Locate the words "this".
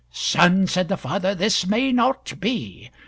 1.35-1.67